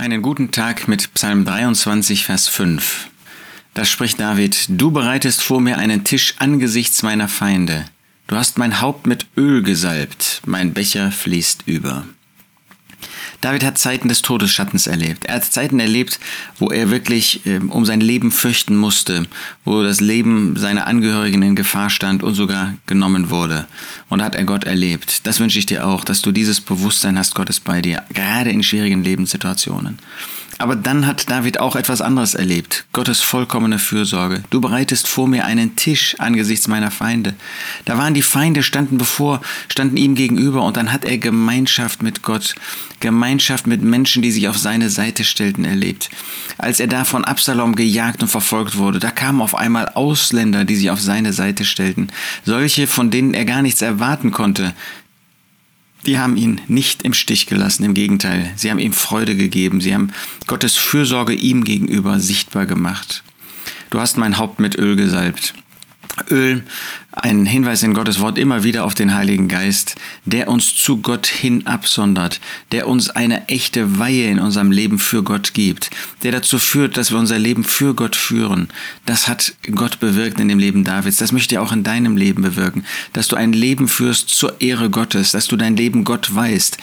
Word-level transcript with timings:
Einen 0.00 0.22
guten 0.22 0.52
Tag 0.52 0.86
mit 0.86 1.12
Psalm 1.14 1.44
23, 1.44 2.24
Vers 2.24 2.46
5. 2.46 3.08
Da 3.74 3.84
spricht 3.84 4.20
David, 4.20 4.66
Du 4.68 4.92
bereitest 4.92 5.42
vor 5.42 5.60
mir 5.60 5.76
einen 5.76 6.04
Tisch 6.04 6.36
angesichts 6.38 7.02
meiner 7.02 7.26
Feinde. 7.26 7.84
Du 8.28 8.36
hast 8.36 8.58
mein 8.58 8.80
Haupt 8.80 9.08
mit 9.08 9.26
Öl 9.36 9.64
gesalbt, 9.64 10.40
mein 10.46 10.72
Becher 10.72 11.10
fließt 11.10 11.64
über. 11.66 12.04
David 13.40 13.64
hat 13.64 13.78
Zeiten 13.78 14.08
des 14.08 14.22
Todesschattens 14.22 14.86
erlebt. 14.86 15.24
Er 15.26 15.36
hat 15.36 15.44
Zeiten 15.44 15.78
erlebt, 15.78 16.18
wo 16.58 16.70
er 16.70 16.90
wirklich 16.90 17.46
äh, 17.46 17.58
um 17.58 17.84
sein 17.84 18.00
Leben 18.00 18.32
fürchten 18.32 18.76
musste, 18.76 19.26
wo 19.64 19.82
das 19.82 20.00
Leben 20.00 20.56
seiner 20.56 20.86
Angehörigen 20.86 21.42
in 21.42 21.54
Gefahr 21.54 21.88
stand 21.88 22.22
und 22.22 22.34
sogar 22.34 22.74
genommen 22.86 23.30
wurde. 23.30 23.66
Und 24.08 24.18
da 24.18 24.24
hat 24.24 24.34
er 24.34 24.44
Gott 24.44 24.64
erlebt. 24.64 25.26
Das 25.26 25.38
wünsche 25.38 25.58
ich 25.58 25.66
dir 25.66 25.86
auch, 25.86 26.04
dass 26.04 26.22
du 26.22 26.32
dieses 26.32 26.60
Bewusstsein 26.60 27.18
hast, 27.18 27.34
Gott 27.34 27.48
ist 27.48 27.64
bei 27.64 27.80
dir, 27.80 28.02
gerade 28.12 28.50
in 28.50 28.62
schwierigen 28.62 29.04
Lebenssituationen. 29.04 29.98
Aber 30.58 30.74
dann 30.74 31.06
hat 31.06 31.30
David 31.30 31.60
auch 31.60 31.76
etwas 31.76 32.00
anderes 32.00 32.34
erlebt. 32.34 32.84
Gottes 32.92 33.22
vollkommene 33.22 33.78
Fürsorge. 33.78 34.42
Du 34.50 34.60
bereitest 34.60 35.06
vor 35.06 35.28
mir 35.28 35.44
einen 35.44 35.76
Tisch 35.76 36.16
angesichts 36.18 36.66
meiner 36.66 36.90
Feinde. 36.90 37.34
Da 37.84 37.96
waren 37.96 38.12
die 38.12 38.22
Feinde, 38.22 38.64
standen 38.64 38.98
bevor, 38.98 39.40
standen 39.68 39.96
ihm 39.96 40.16
gegenüber 40.16 40.62
und 40.62 40.76
dann 40.76 40.92
hat 40.92 41.04
er 41.04 41.18
Gemeinschaft 41.18 42.02
mit 42.02 42.22
Gott, 42.22 42.56
Gemeinschaft 43.28 43.66
mit 43.66 43.82
Menschen, 43.82 44.22
die 44.22 44.30
sich 44.30 44.48
auf 44.48 44.56
seine 44.56 44.88
Seite 44.88 45.22
stellten, 45.22 45.66
erlebt. 45.66 46.08
Als 46.56 46.80
er 46.80 46.86
da 46.86 47.04
von 47.04 47.26
Absalom 47.26 47.76
gejagt 47.76 48.22
und 48.22 48.28
verfolgt 48.28 48.78
wurde, 48.78 49.00
da 49.00 49.10
kamen 49.10 49.42
auf 49.42 49.54
einmal 49.54 49.90
Ausländer, 49.90 50.64
die 50.64 50.76
sich 50.76 50.88
auf 50.88 50.98
seine 50.98 51.34
Seite 51.34 51.66
stellten. 51.66 52.08
Solche, 52.46 52.86
von 52.86 53.10
denen 53.10 53.34
er 53.34 53.44
gar 53.44 53.60
nichts 53.60 53.82
erwarten 53.82 54.30
konnte, 54.30 54.74
die 56.06 56.18
haben 56.18 56.38
ihn 56.38 56.62
nicht 56.68 57.02
im 57.02 57.12
Stich 57.12 57.46
gelassen, 57.46 57.84
im 57.84 57.92
Gegenteil, 57.92 58.50
sie 58.56 58.70
haben 58.70 58.78
ihm 58.78 58.94
Freude 58.94 59.36
gegeben, 59.36 59.82
sie 59.82 59.92
haben 59.92 60.10
Gottes 60.46 60.76
Fürsorge 60.76 61.34
ihm 61.34 61.64
gegenüber 61.64 62.20
sichtbar 62.20 62.64
gemacht. 62.64 63.24
Du 63.90 64.00
hast 64.00 64.16
mein 64.16 64.38
Haupt 64.38 64.58
mit 64.58 64.78
Öl 64.78 64.96
gesalbt. 64.96 65.52
Öl, 66.30 66.64
ein 67.10 67.46
Hinweis 67.46 67.82
in 67.82 67.94
Gottes 67.94 68.20
Wort 68.20 68.36
immer 68.36 68.64
wieder 68.64 68.84
auf 68.84 68.94
den 68.94 69.14
Heiligen 69.14 69.48
Geist, 69.48 69.94
der 70.26 70.48
uns 70.48 70.76
zu 70.76 70.98
Gott 70.98 71.26
hin 71.26 71.66
absondert, 71.66 72.38
der 72.70 72.86
uns 72.86 73.08
eine 73.08 73.48
echte 73.48 73.98
Weihe 73.98 74.30
in 74.30 74.38
unserem 74.38 74.70
Leben 74.70 74.98
für 74.98 75.22
Gott 75.22 75.54
gibt, 75.54 75.90
der 76.22 76.32
dazu 76.32 76.58
führt, 76.58 76.98
dass 76.98 77.10
wir 77.10 77.18
unser 77.18 77.38
Leben 77.38 77.64
für 77.64 77.94
Gott 77.94 78.14
führen. 78.14 78.68
Das 79.06 79.26
hat 79.26 79.54
Gott 79.74 80.00
bewirkt 80.00 80.38
in 80.38 80.48
dem 80.48 80.58
Leben 80.58 80.84
Davids. 80.84 81.16
Das 81.16 81.32
möchte 81.32 81.54
er 81.54 81.62
auch 81.62 81.72
in 81.72 81.82
deinem 81.82 82.16
Leben 82.16 82.42
bewirken, 82.42 82.84
dass 83.14 83.28
du 83.28 83.36
ein 83.36 83.54
Leben 83.54 83.88
führst 83.88 84.28
zur 84.28 84.60
Ehre 84.60 84.90
Gottes, 84.90 85.32
dass 85.32 85.48
du 85.48 85.56
dein 85.56 85.76
Leben 85.76 86.04
Gott 86.04 86.34
weißt. 86.34 86.76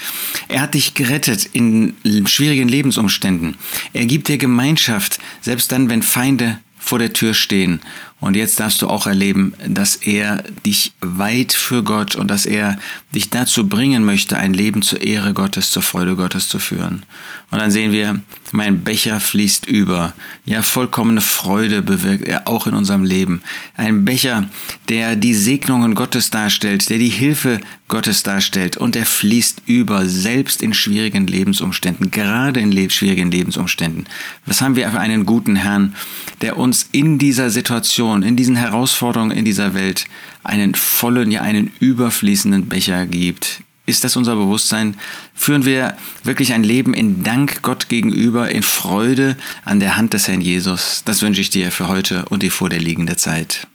Er 0.47 0.61
hat 0.61 0.73
dich 0.73 0.95
gerettet 0.95 1.45
in 1.53 1.93
schwierigen 2.25 2.67
Lebensumständen. 2.67 3.57
Er 3.93 4.07
gibt 4.07 4.27
dir 4.27 4.39
Gemeinschaft, 4.39 5.19
selbst 5.41 5.71
dann, 5.71 5.89
wenn 5.89 6.01
Feinde 6.01 6.59
vor 6.85 6.99
der 6.99 7.13
Tür 7.13 7.33
stehen. 7.33 7.81
Und 8.19 8.35
jetzt 8.35 8.59
darfst 8.59 8.81
du 8.81 8.87
auch 8.87 9.07
erleben, 9.07 9.53
dass 9.67 9.95
er 9.95 10.43
dich 10.65 10.93
weit 11.01 11.51
für 11.51 11.83
Gott 11.83 12.15
und 12.15 12.29
dass 12.29 12.45
er 12.45 12.77
dich 13.13 13.29
dazu 13.29 13.67
bringen 13.67 14.05
möchte, 14.05 14.37
ein 14.37 14.53
Leben 14.53 14.83
zur 14.83 15.01
Ehre 15.01 15.33
Gottes, 15.33 15.71
zur 15.71 15.81
Freude 15.81 16.15
Gottes 16.15 16.47
zu 16.47 16.59
führen. 16.59 17.03
Und 17.49 17.59
dann 17.59 17.71
sehen 17.71 17.91
wir, 17.91 18.21
mein 18.51 18.83
Becher 18.83 19.19
fließt 19.19 19.65
über. 19.65 20.13
Ja, 20.45 20.61
vollkommene 20.61 21.21
Freude 21.21 21.81
bewirkt 21.81 22.27
er 22.27 22.47
auch 22.47 22.67
in 22.67 22.75
unserem 22.75 23.03
Leben. 23.03 23.41
Ein 23.75 24.05
Becher, 24.05 24.47
der 24.89 25.15
die 25.15 25.33
Segnungen 25.33 25.95
Gottes 25.95 26.29
darstellt, 26.29 26.89
der 26.89 26.97
die 26.97 27.09
Hilfe 27.09 27.59
Gottes 27.87 28.23
darstellt 28.23 28.77
und 28.77 28.95
er 28.95 29.05
fließt 29.05 29.63
über, 29.65 30.05
selbst 30.05 30.61
in 30.61 30.73
schwierigen 30.73 31.27
Lebensumständen, 31.27 32.11
gerade 32.11 32.59
in 32.59 32.89
schwierigen 32.89 33.31
Lebensumständen. 33.31 34.05
Was 34.45 34.61
haben 34.61 34.75
wir 34.75 34.89
für 34.89 34.99
einen 34.99 35.25
guten 35.25 35.55
Herrn, 35.55 35.95
der 36.41 36.57
uns 36.57 36.89
in 36.91 37.17
dieser 37.17 37.49
Situation, 37.49 38.23
in 38.23 38.35
diesen 38.35 38.55
Herausforderungen 38.55 39.31
in 39.31 39.45
dieser 39.45 39.73
Welt 39.73 40.05
einen 40.43 40.75
vollen, 40.75 41.31
ja 41.31 41.41
einen 41.41 41.71
überfließenden 41.79 42.67
Becher 42.67 43.05
gibt. 43.05 43.61
Ist 43.87 44.03
das 44.03 44.15
unser 44.15 44.35
Bewusstsein? 44.35 44.95
Führen 45.35 45.65
wir 45.65 45.95
wirklich 46.23 46.53
ein 46.53 46.63
Leben 46.63 46.93
in 46.93 47.23
Dank 47.23 47.61
Gott 47.61 47.87
gegenüber, 47.89 48.49
in 48.49 48.63
Freude 48.63 49.37
an 49.63 49.79
der 49.79 49.97
Hand 49.97 50.13
des 50.13 50.27
Herrn 50.27 50.41
Jesus? 50.41 51.03
Das 51.05 51.21
wünsche 51.21 51.41
ich 51.41 51.51
dir 51.51 51.71
für 51.71 51.87
heute 51.87 52.25
und 52.29 52.41
die 52.41 52.49
vor 52.49 52.69
der 52.69 52.79
liegende 52.79 53.15
Zeit. 53.15 53.67